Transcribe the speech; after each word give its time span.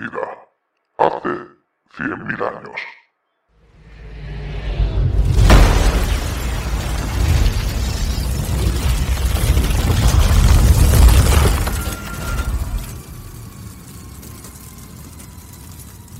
Hace 0.00 1.28
100.000 1.98 2.42
años. 2.42 2.80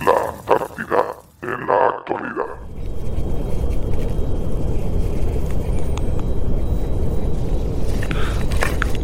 La 0.05 0.29
Antártida 0.29 1.03
en 1.41 1.67
la 1.67 1.89
actualidad. 1.89 2.47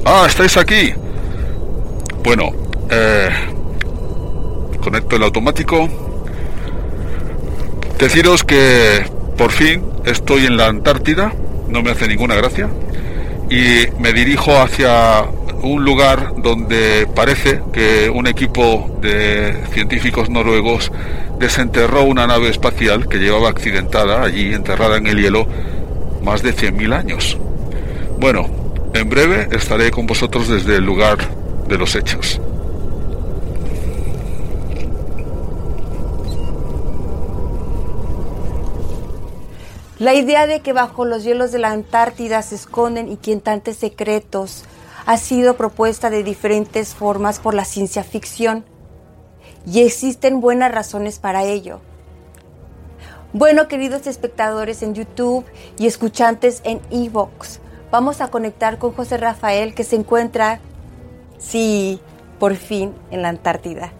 Ah, 0.04 0.24
estáis 0.26 0.56
aquí. 0.58 0.92
Bueno, 2.22 2.50
eh, 2.90 3.30
conecto 4.86 5.16
el 5.16 5.24
automático. 5.24 5.88
Deciros 7.98 8.44
que 8.44 9.04
por 9.36 9.50
fin 9.50 9.82
estoy 10.04 10.46
en 10.46 10.56
la 10.56 10.68
Antártida, 10.68 11.32
no 11.68 11.82
me 11.82 11.90
hace 11.90 12.06
ninguna 12.06 12.36
gracia, 12.36 12.68
y 13.50 13.88
me 13.98 14.12
dirijo 14.12 14.56
hacia 14.56 15.24
un 15.60 15.84
lugar 15.84 16.34
donde 16.36 17.08
parece 17.16 17.62
que 17.72 18.08
un 18.08 18.28
equipo 18.28 18.96
de 19.02 19.56
científicos 19.72 20.30
noruegos 20.30 20.92
desenterró 21.40 22.04
una 22.04 22.28
nave 22.28 22.48
espacial 22.48 23.08
que 23.08 23.18
llevaba 23.18 23.48
accidentada 23.48 24.22
allí, 24.22 24.54
enterrada 24.54 24.98
en 24.98 25.08
el 25.08 25.20
hielo, 25.20 25.48
más 26.22 26.44
de 26.44 26.54
100.000 26.54 26.94
años. 26.94 27.36
Bueno, 28.20 28.48
en 28.94 29.08
breve 29.08 29.48
estaré 29.50 29.90
con 29.90 30.06
vosotros 30.06 30.46
desde 30.46 30.76
el 30.76 30.84
lugar 30.84 31.18
de 31.66 31.76
los 31.76 31.96
hechos. 31.96 32.40
La 39.98 40.12
idea 40.12 40.46
de 40.46 40.60
que 40.60 40.74
bajo 40.74 41.06
los 41.06 41.24
hielos 41.24 41.52
de 41.52 41.58
la 41.58 41.70
Antártida 41.70 42.42
se 42.42 42.54
esconden 42.54 43.08
inquietantes 43.08 43.78
secretos 43.78 44.64
ha 45.06 45.16
sido 45.16 45.56
propuesta 45.56 46.10
de 46.10 46.22
diferentes 46.22 46.94
formas 46.94 47.38
por 47.38 47.54
la 47.54 47.64
ciencia 47.64 48.04
ficción 48.04 48.66
y 49.64 49.80
existen 49.80 50.42
buenas 50.42 50.70
razones 50.70 51.18
para 51.18 51.44
ello. 51.44 51.80
Bueno, 53.32 53.68
queridos 53.68 54.06
espectadores 54.06 54.82
en 54.82 54.94
YouTube 54.94 55.46
y 55.78 55.86
escuchantes 55.86 56.60
en 56.64 56.82
Evox, 56.90 57.60
vamos 57.90 58.20
a 58.20 58.28
conectar 58.28 58.78
con 58.78 58.92
José 58.92 59.16
Rafael 59.16 59.74
que 59.74 59.84
se 59.84 59.96
encuentra, 59.96 60.60
sí, 61.38 62.00
por 62.38 62.54
fin 62.56 62.92
en 63.10 63.22
la 63.22 63.30
Antártida. 63.30 63.92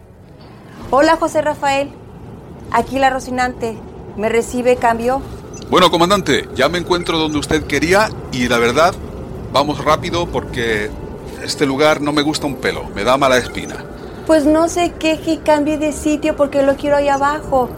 Hola 0.91 1.17
José 1.17 1.41
Rafael, 1.41 1.91
aquí 2.71 2.99
la 2.99 3.09
Rocinante, 3.09 3.79
¿me 4.19 4.29
recibe 4.29 4.77
cambio? 4.77 5.23
Bueno, 5.69 5.91
comandante, 5.91 6.49
ya 6.55 6.69
me 6.69 6.79
encuentro 6.79 7.19
donde 7.19 7.39
usted 7.39 7.65
quería 7.65 8.09
y 8.31 8.47
la 8.47 8.59
verdad, 8.59 8.95
vamos 9.53 9.85
rápido 9.85 10.27
porque 10.27 10.89
este 11.43 11.67
lugar 11.67 12.01
no 12.01 12.13
me 12.13 12.23
gusta 12.23 12.47
un 12.47 12.57
pelo, 12.57 12.85
me 12.95 13.03
da 13.03 13.17
mala 13.17 13.37
espina. 13.37 13.85
Pues 14.29 14.45
no 14.45 14.69
se 14.69 14.93
queje 14.93 15.33
y 15.33 15.37
cambie 15.39 15.77
de 15.77 15.93
sitio 15.93 16.37
porque 16.37 16.63
lo 16.63 16.77
quiero 16.77 16.97
ahí 16.97 17.09
abajo, 17.09 17.69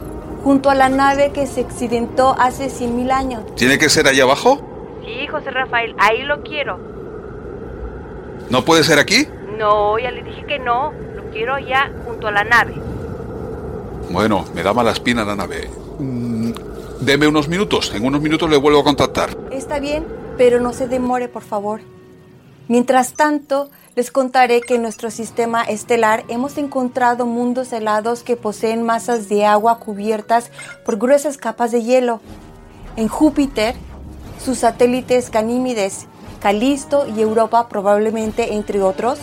junto 0.44 0.68
a 0.68 0.74
la 0.74 0.90
nave 0.90 1.30
que 1.32 1.46
se 1.46 1.62
accidentó 1.62 2.36
hace 2.38 2.68
100 2.68 2.94
mil 2.94 3.10
años. 3.10 3.42
¿Tiene 3.54 3.78
que 3.78 3.88
ser 3.88 4.06
allá 4.06 4.24
abajo? 4.24 4.60
Sí, 5.02 5.26
José 5.26 5.50
Rafael, 5.50 5.94
ahí 5.98 6.24
lo 6.24 6.42
quiero. 6.42 6.78
¿No 8.50 8.66
puede 8.66 8.84
ser 8.84 8.98
aquí? 8.98 9.26
No, 9.58 9.98
ya 9.98 10.10
le 10.10 10.22
dije 10.24 10.44
que 10.46 10.58
no, 10.58 10.92
lo 11.16 11.30
quiero 11.32 11.54
allá 11.54 11.90
junto 12.04 12.28
a 12.28 12.32
la 12.32 12.44
nave. 12.44 12.74
Bueno, 14.10 14.44
me 14.54 14.62
da 14.62 14.74
mala 14.74 14.90
espina 14.90 15.24
la 15.24 15.36
nave. 15.36 15.70
Deme 17.08 17.26
unos 17.26 17.48
minutos, 17.48 17.90
en 17.94 18.04
unos 18.04 18.20
minutos 18.20 18.50
le 18.50 18.58
vuelvo 18.58 18.80
a 18.80 18.84
contactar. 18.84 19.30
Está 19.50 19.78
bien, 19.78 20.04
pero 20.36 20.60
no 20.60 20.74
se 20.74 20.88
demore, 20.88 21.26
por 21.28 21.42
favor. 21.42 21.80
Mientras 22.68 23.14
tanto, 23.14 23.70
les 23.96 24.10
contaré 24.10 24.60
que 24.60 24.74
en 24.74 24.82
nuestro 24.82 25.10
sistema 25.10 25.62
estelar 25.62 26.24
hemos 26.28 26.58
encontrado 26.58 27.24
mundos 27.24 27.72
helados 27.72 28.22
que 28.22 28.36
poseen 28.36 28.82
masas 28.82 29.30
de 29.30 29.46
agua 29.46 29.78
cubiertas 29.78 30.50
por 30.84 30.98
gruesas 30.98 31.38
capas 31.38 31.72
de 31.72 31.82
hielo. 31.82 32.20
En 32.96 33.08
Júpiter, 33.08 33.74
sus 34.44 34.58
satélites 34.58 35.30
Ganímedes, 35.30 36.08
Calisto 36.42 37.06
y 37.06 37.22
Europa, 37.22 37.70
probablemente 37.70 38.52
entre 38.52 38.82
otros, 38.82 39.18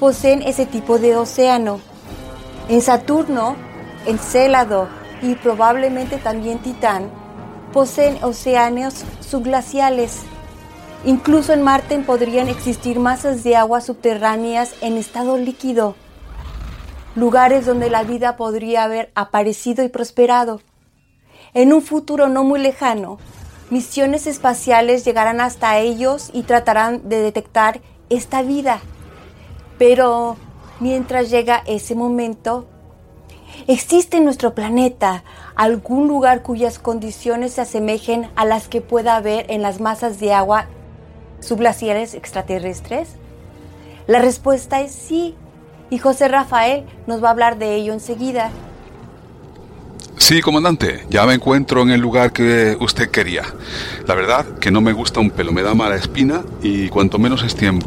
poseen 0.00 0.40
ese 0.40 0.64
tipo 0.64 0.98
de 0.98 1.14
océano. 1.14 1.78
En 2.70 2.80
Saturno, 2.80 3.54
Encélado 4.06 4.88
y 5.22 5.34
probablemente 5.34 6.18
también 6.18 6.58
Titán, 6.58 7.10
poseen 7.72 8.22
océanos 8.22 9.04
subglaciales. 9.20 10.22
Incluso 11.04 11.52
en 11.52 11.62
Marte 11.62 11.98
podrían 12.00 12.48
existir 12.48 12.98
masas 12.98 13.44
de 13.44 13.56
agua 13.56 13.80
subterráneas 13.80 14.74
en 14.80 14.96
estado 14.96 15.36
líquido, 15.36 15.94
lugares 17.14 17.66
donde 17.66 17.90
la 17.90 18.02
vida 18.02 18.36
podría 18.36 18.84
haber 18.84 19.10
aparecido 19.14 19.84
y 19.84 19.88
prosperado. 19.88 20.60
En 21.54 21.72
un 21.72 21.82
futuro 21.82 22.28
no 22.28 22.44
muy 22.44 22.60
lejano, 22.60 23.18
misiones 23.70 24.26
espaciales 24.26 25.04
llegarán 25.04 25.40
hasta 25.40 25.78
ellos 25.78 26.30
y 26.32 26.42
tratarán 26.42 27.08
de 27.08 27.20
detectar 27.20 27.80
esta 28.10 28.42
vida. 28.42 28.80
Pero 29.78 30.36
mientras 30.80 31.30
llega 31.30 31.62
ese 31.66 31.94
momento, 31.94 32.66
¿existe 33.66 34.16
en 34.18 34.24
nuestro 34.24 34.54
planeta 34.54 35.24
algún 35.54 36.08
lugar 36.08 36.42
cuyas 36.42 36.78
condiciones 36.78 37.54
se 37.54 37.62
asemejen 37.62 38.28
a 38.36 38.44
las 38.44 38.68
que 38.68 38.80
pueda 38.80 39.16
haber 39.16 39.50
en 39.50 39.62
las 39.62 39.80
masas 39.80 40.20
de 40.20 40.32
agua 40.32 40.66
subglaciares 41.40 42.14
extraterrestres? 42.14 43.08
La 44.06 44.20
respuesta 44.20 44.80
es 44.80 44.92
sí, 44.92 45.34
y 45.90 45.98
José 45.98 46.28
Rafael 46.28 46.84
nos 47.06 47.22
va 47.22 47.28
a 47.28 47.30
hablar 47.32 47.58
de 47.58 47.74
ello 47.74 47.92
enseguida. 47.92 48.50
Sí, 50.18 50.40
comandante, 50.40 51.04
ya 51.08 51.24
me 51.26 51.34
encuentro 51.34 51.82
en 51.82 51.90
el 51.90 52.00
lugar 52.00 52.32
que 52.32 52.76
usted 52.80 53.10
quería. 53.10 53.44
La 54.06 54.14
verdad 54.14 54.58
que 54.58 54.70
no 54.70 54.80
me 54.80 54.92
gusta 54.92 55.20
un 55.20 55.30
pelo, 55.30 55.52
me 55.52 55.62
da 55.62 55.74
mala 55.74 55.96
espina 55.96 56.42
y 56.62 56.88
cuanto 56.88 57.18
menos, 57.18 57.42
tiempo, 57.54 57.86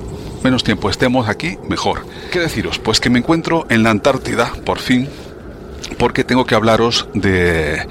tiempo 0.64 0.90
estemos 0.90 1.28
aquí, 1.28 1.58
mejor. 1.68 2.06
¿Qué 2.32 2.40
deciros? 2.40 2.80
Pues 2.80 3.00
que 3.00 3.10
me 3.10 3.20
encuentro 3.20 3.66
en 3.70 3.84
la 3.84 3.90
Antártida, 3.90 4.54
por 4.66 4.80
fin, 4.80 5.10
porque 5.98 6.24
tengo 6.24 6.46
que 6.46 6.56
hablaros 6.56 7.08
de, 7.14 7.88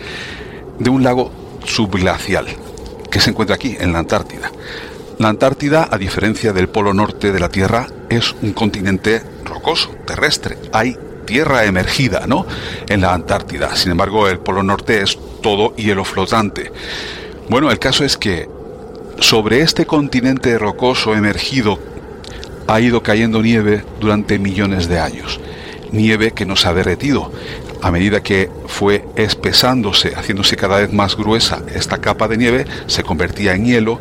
de 0.79 0.91
un 0.91 1.03
lago 1.03 1.31
subglacial 1.65 2.47
que 3.11 3.21
se 3.21 3.31
encuentra 3.31 3.57
aquí, 3.57 3.77
en 3.79 3.93
la 3.93 4.01
Antártida. 4.01 4.51
La 5.19 5.29
Antártida, 5.29 5.89
a 5.91 5.99
diferencia 5.99 6.53
del 6.53 6.69
polo 6.69 6.95
norte 6.95 7.33
de 7.33 7.41
la 7.41 7.49
Tierra, 7.49 7.89
es 8.09 8.35
un 8.43 8.53
continente 8.53 9.23
rocoso, 9.45 9.91
terrestre. 10.07 10.59
Hay 10.73 10.97
tierra 11.27 11.65
emergida, 11.65 12.27
¿no? 12.27 12.47
En 12.89 13.01
la 13.01 13.13
Antártida. 13.13 13.75
Sin 13.77 13.91
embargo, 13.91 14.29
el 14.29 14.39
polo 14.39 14.63
norte 14.63 15.03
es 15.03 15.19
todo 15.43 15.75
hielo 15.77 16.05
flotante. 16.05 16.73
Bueno, 17.49 17.71
el 17.71 17.79
caso 17.79 18.05
es 18.05 18.17
que 18.17 18.49
sobre 19.21 19.61
este 19.61 19.85
continente 19.85 20.57
rocoso 20.59 21.15
emergido 21.15 21.79
ha 22.67 22.81
ido 22.81 23.03
cayendo 23.03 23.43
nieve 23.43 23.85
durante 24.01 24.39
millones 24.39 24.89
de 24.89 25.01
años. 25.01 25.41
Nieve 25.91 26.33
que 26.33 26.47
nos 26.47 26.65
ha 26.67 26.75
derretido. 26.75 27.33
A 27.81 27.91
medida 27.91 28.23
que 28.23 28.51
fue 28.67 29.05
espesándose, 29.15 30.15
haciéndose 30.15 30.57
cada 30.57 30.79
vez 30.79 30.93
más 30.93 31.17
gruesa 31.17 31.63
esta 31.75 31.99
capa 31.99 32.27
de 32.27 32.37
nieve, 32.37 32.67
se 32.87 33.05
convertía 33.05 33.55
en 33.55 33.65
hielo 33.65 34.01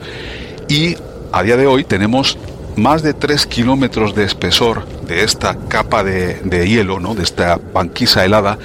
y 0.67 0.97
a 1.31 1.43
día 1.43 1.57
de 1.57 1.67
hoy 1.67 1.83
tenemos 1.83 2.37
más 2.75 3.03
de 3.03 3.13
3 3.13 3.45
kilómetros 3.47 4.15
de 4.15 4.23
espesor 4.23 4.87
de 5.07 5.23
esta 5.23 5.57
capa 5.67 6.03
de, 6.03 6.67
hielo, 6.67 6.99
¿no? 6.99 7.15
de 7.15 7.23
esta 7.23 7.59
banquisa 7.73 8.25
helada, 8.25 8.57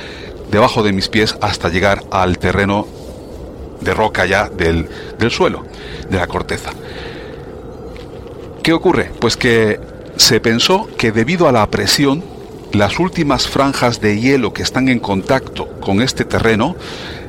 debajo 0.50 0.82
de 0.82 0.92
mis 0.92 1.08
pies 1.08 1.36
hasta 1.40 1.68
llegar 1.68 2.04
al 2.10 2.38
terreno 2.38 2.86
de 3.80 3.94
roca 3.94 4.26
ya 4.26 4.48
del, 4.48 4.88
del 5.18 5.30
suelo, 5.30 5.64
de 6.08 6.16
la 6.16 6.26
corteza. 6.26 6.70
¿Qué 8.62 8.72
ocurre? 8.72 9.10
Pues 9.18 9.36
que 9.36 9.80
se 10.16 10.40
pensó 10.40 10.88
que 10.96 11.10
debido 11.10 11.48
a 11.48 11.52
la 11.52 11.68
presión, 11.68 12.22
las 12.72 12.98
últimas 12.98 13.48
franjas 13.48 14.00
de 14.00 14.20
hielo 14.20 14.52
que 14.52 14.62
están 14.62 14.88
en 14.88 14.98
contacto 14.98 15.68
con 15.80 16.00
este 16.00 16.24
terreno 16.24 16.76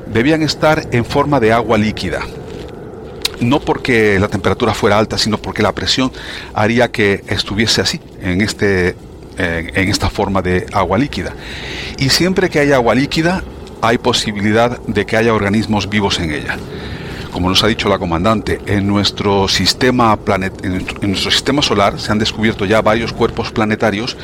debían 0.07 0.41
estar 0.41 0.87
en 0.91 1.05
forma 1.05 1.39
de 1.39 1.51
agua 1.51 1.77
líquida, 1.77 2.21
no 3.39 3.59
porque 3.59 4.19
la 4.19 4.27
temperatura 4.27 4.73
fuera 4.73 4.97
alta, 4.97 5.17
sino 5.17 5.37
porque 5.37 5.63
la 5.63 5.73
presión 5.73 6.11
haría 6.53 6.91
que 6.91 7.23
estuviese 7.27 7.81
así, 7.81 7.99
en, 8.21 8.41
este, 8.41 8.95
en 9.37 9.89
esta 9.89 10.09
forma 10.09 10.41
de 10.41 10.65
agua 10.71 10.97
líquida. 10.97 11.33
Y 11.97 12.09
siempre 12.09 12.49
que 12.49 12.59
haya 12.59 12.75
agua 12.75 12.95
líquida, 12.95 13.43
hay 13.81 13.97
posibilidad 13.97 14.79
de 14.87 15.05
que 15.05 15.17
haya 15.17 15.33
organismos 15.33 15.89
vivos 15.89 16.19
en 16.19 16.31
ella. 16.31 16.57
Como 17.33 17.49
nos 17.49 17.63
ha 17.63 17.67
dicho 17.67 17.89
la 17.89 17.97
comandante, 17.97 18.59
en 18.67 18.87
nuestro 18.87 19.47
sistema 19.47 20.15
planet, 20.17 20.53
en 20.63 20.83
nuestro 21.09 21.31
sistema 21.31 21.63
solar 21.63 21.99
se 21.99 22.11
han 22.11 22.19
descubierto 22.19 22.63
ya 22.65 22.81
varios 22.81 23.11
cuerpos 23.11 23.51
planetarios 23.51 24.15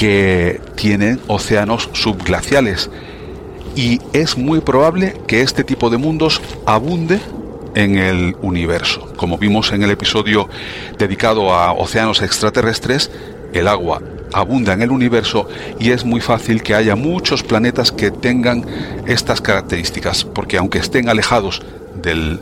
que 0.00 0.62
tienen 0.76 1.20
océanos 1.26 1.90
subglaciales. 1.92 2.88
Y 3.76 4.00
es 4.14 4.38
muy 4.38 4.60
probable 4.60 5.14
que 5.26 5.42
este 5.42 5.62
tipo 5.62 5.90
de 5.90 5.98
mundos 5.98 6.40
abunde 6.64 7.20
en 7.74 7.98
el 7.98 8.34
universo. 8.40 9.12
Como 9.16 9.36
vimos 9.36 9.72
en 9.72 9.82
el 9.82 9.90
episodio 9.90 10.48
dedicado 10.96 11.52
a 11.52 11.72
océanos 11.72 12.22
extraterrestres, 12.22 13.10
el 13.52 13.68
agua 13.68 14.00
abunda 14.32 14.72
en 14.72 14.80
el 14.80 14.90
universo 14.90 15.46
y 15.78 15.90
es 15.90 16.06
muy 16.06 16.22
fácil 16.22 16.62
que 16.62 16.74
haya 16.74 16.96
muchos 16.96 17.42
planetas 17.42 17.92
que 17.92 18.10
tengan 18.10 18.64
estas 19.06 19.42
características, 19.42 20.24
porque 20.24 20.56
aunque 20.56 20.78
estén 20.78 21.10
alejados 21.10 21.60
del, 22.00 22.40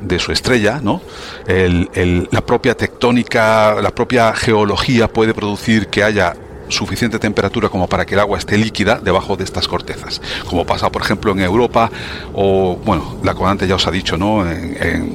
de 0.00 0.18
su 0.18 0.32
estrella, 0.32 0.80
¿no? 0.82 1.02
la 1.46 2.40
propia 2.46 2.74
tectónica, 2.74 3.74
la 3.82 3.90
propia 3.90 4.32
geología 4.32 5.06
puede 5.06 5.34
producir 5.34 5.88
que 5.88 6.02
haya 6.02 6.34
suficiente 6.68 7.18
temperatura 7.18 7.68
como 7.68 7.86
para 7.88 8.04
que 8.06 8.14
el 8.14 8.20
agua 8.20 8.38
esté 8.38 8.58
líquida 8.58 9.00
debajo 9.02 9.36
de 9.36 9.44
estas 9.44 9.68
cortezas, 9.68 10.20
como 10.46 10.64
pasa 10.64 10.90
por 10.90 11.02
ejemplo 11.02 11.32
en 11.32 11.40
Europa 11.40 11.90
o, 12.32 12.76
bueno, 12.84 13.18
la 13.22 13.34
comandante 13.34 13.66
ya 13.66 13.76
os 13.76 13.86
ha 13.86 13.90
dicho, 13.90 14.16
¿no? 14.16 14.48
En, 14.48 15.14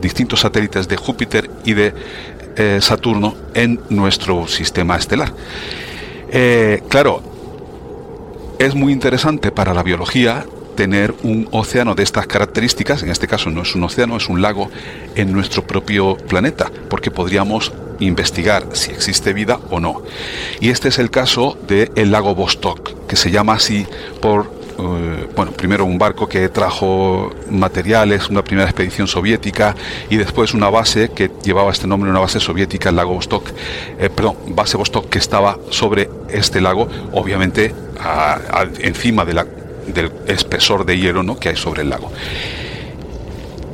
distintos 0.00 0.40
satélites 0.40 0.88
de 0.88 0.96
Júpiter 0.96 1.50
y 1.64 1.74
de 1.74 1.94
eh, 2.56 2.78
Saturno 2.80 3.34
en 3.54 3.80
nuestro 3.90 4.46
sistema 4.46 4.96
estelar. 4.96 5.32
Eh, 6.30 6.82
claro, 6.88 7.22
es 8.58 8.74
muy 8.74 8.92
interesante 8.92 9.50
para 9.50 9.74
la 9.74 9.82
biología 9.82 10.44
tener 10.80 11.14
un 11.22 11.48
océano 11.50 11.94
de 11.94 12.02
estas 12.02 12.26
características, 12.26 13.02
en 13.02 13.10
este 13.10 13.26
caso 13.26 13.50
no 13.50 13.62
es 13.62 13.74
un 13.74 13.84
océano, 13.84 14.16
es 14.16 14.28
un 14.28 14.40
lago 14.40 14.70
en 15.14 15.32
nuestro 15.32 15.66
propio 15.66 16.16
planeta, 16.16 16.70
porque 16.88 17.10
podríamos 17.10 17.72
investigar 18.00 18.66
si 18.72 18.90
existe 18.90 19.32
vida 19.32 19.60
o 19.70 19.80
no. 19.80 20.02
Y 20.60 20.70
este 20.70 20.88
es 20.88 20.98
el 20.98 21.10
caso 21.10 21.56
del 21.66 21.92
el 21.94 22.10
lago 22.10 22.34
Vostok, 22.34 23.06
que 23.06 23.16
se 23.16 23.30
llama 23.30 23.54
así 23.54 23.86
por 24.20 24.60
eh, 24.78 25.28
bueno, 25.36 25.52
primero 25.52 25.84
un 25.84 25.98
barco 25.98 26.26
que 26.26 26.48
trajo 26.48 27.30
materiales, 27.50 28.30
una 28.30 28.42
primera 28.42 28.66
expedición 28.66 29.06
soviética 29.06 29.74
y 30.08 30.16
después 30.16 30.54
una 30.54 30.70
base 30.70 31.10
que 31.10 31.30
llevaba 31.42 31.70
este 31.70 31.86
nombre, 31.86 32.10
una 32.10 32.20
base 32.20 32.40
soviética, 32.40 32.88
el 32.88 32.96
lago 32.96 33.14
Vostok, 33.14 33.50
eh, 33.98 34.08
perdón, 34.08 34.36
base 34.48 34.76
Vostok 34.76 35.08
que 35.08 35.18
estaba 35.18 35.58
sobre 35.70 36.08
este 36.30 36.60
lago, 36.60 36.88
obviamente 37.12 37.74
encima 38.80 39.26
de 39.26 39.34
la, 39.34 39.46
del 39.86 40.10
espesor 40.26 40.86
de 40.86 40.98
hielo 40.98 41.22
¿no? 41.22 41.38
que 41.38 41.50
hay 41.50 41.56
sobre 41.56 41.82
el 41.82 41.90
lago. 41.90 42.10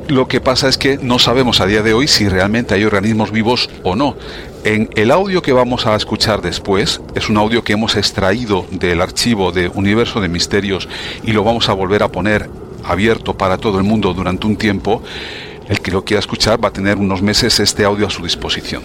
Lo 0.09 0.29
que 0.29 0.41
pasa 0.41 0.69
es 0.69 0.79
que 0.79 0.99
no 0.99 1.19
sabemos 1.19 1.61
a 1.61 1.67
día 1.67 1.83
de 1.83 1.93
hoy 1.93 2.07
si 2.07 2.29
realmente 2.29 2.75
hay 2.75 2.85
organismos 2.85 3.33
vivos 3.33 3.69
o 3.83 3.97
no. 3.97 4.17
En 4.63 4.89
el 4.95 5.11
audio 5.11 5.43
que 5.43 5.53
vamos 5.53 5.85
a 5.85 5.97
escuchar 5.97 6.43
después, 6.43 7.01
es 7.17 7.29
un 7.29 7.37
audio 7.37 7.65
que 7.65 7.73
hemos 7.73 7.97
extraído 7.97 8.67
del 8.71 9.01
archivo 9.01 9.51
de 9.51 9.69
Universo 9.69 10.21
de 10.21 10.29
Misterios 10.29 10.89
y 11.25 11.33
lo 11.33 11.43
vamos 11.43 11.69
a 11.69 11.73
volver 11.73 12.05
a 12.05 12.09
poner 12.09 12.49
abierto 12.85 13.37
para 13.37 13.59
todo 13.59 13.79
el 13.79 13.85
mundo 13.85 14.15
durante 14.15 14.47
un 14.47 14.57
tiempo. 14.57 15.03
El 15.69 15.81
que 15.81 15.91
lo 15.91 16.05
quiera 16.05 16.21
escuchar 16.21 16.65
va 16.65 16.69
a 16.69 16.73
tener 16.73 16.99
unos 16.99 17.21
meses 17.21 17.59
este 17.59 17.85
audio 17.85 18.07
a 18.07 18.11
su 18.11 18.23
disposición. 18.23 18.85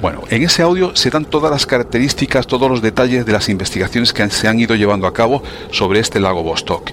Bueno, 0.00 0.22
en 0.30 0.44
ese 0.44 0.62
audio 0.62 0.94
se 0.94 1.10
dan 1.10 1.24
todas 1.24 1.50
las 1.50 1.66
características, 1.66 2.46
todos 2.46 2.70
los 2.70 2.82
detalles 2.82 3.26
de 3.26 3.32
las 3.32 3.48
investigaciones 3.48 4.12
que 4.12 4.30
se 4.30 4.46
han 4.46 4.60
ido 4.60 4.76
llevando 4.76 5.08
a 5.08 5.12
cabo 5.12 5.42
sobre 5.72 5.98
este 5.98 6.20
lago 6.20 6.44
Vostok. 6.44 6.92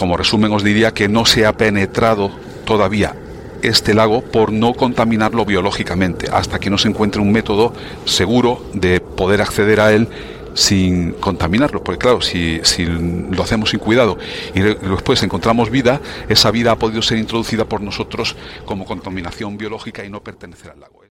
Como 0.00 0.16
resumen 0.16 0.50
os 0.50 0.64
diría 0.64 0.94
que 0.94 1.10
no 1.10 1.26
se 1.26 1.44
ha 1.44 1.52
penetrado 1.52 2.30
todavía 2.64 3.14
este 3.60 3.92
lago 3.92 4.22
por 4.22 4.50
no 4.50 4.72
contaminarlo 4.72 5.44
biológicamente, 5.44 6.30
hasta 6.32 6.58
que 6.58 6.70
no 6.70 6.78
se 6.78 6.88
encuentre 6.88 7.20
un 7.20 7.30
método 7.30 7.74
seguro 8.06 8.64
de 8.72 9.00
poder 9.00 9.42
acceder 9.42 9.78
a 9.78 9.92
él 9.92 10.08
sin 10.54 11.12
contaminarlo, 11.12 11.84
porque 11.84 11.98
claro, 11.98 12.22
si, 12.22 12.62
lo 12.86 13.42
hacemos 13.42 13.68
sin 13.68 13.78
cuidado 13.78 14.16
y 14.54 14.60
después 14.60 15.22
encontramos 15.22 15.68
vida, 15.68 16.00
esa 16.30 16.50
vida 16.50 16.72
ha 16.72 16.78
podido 16.78 17.02
ser 17.02 17.18
introducida 17.18 17.66
por 17.66 17.82
nosotros 17.82 18.36
como 18.64 18.86
contaminación 18.86 19.58
biológica 19.58 20.02
y 20.02 20.08
no 20.08 20.22
pertenecer 20.22 20.70
al 20.70 20.80
lago. 20.80 21.02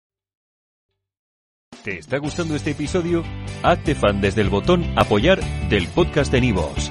¿Te 1.84 1.98
está 1.98 2.16
gustando 2.16 2.56
este 2.56 2.70
episodio? 2.70 3.22
Hazte 3.62 3.94
fan 3.94 4.22
desde 4.22 4.40
el 4.40 4.48
botón 4.48 4.86
apoyar 4.96 5.40
del 5.68 5.88
podcast 5.88 6.32
de 6.32 6.40
Nivos. 6.40 6.90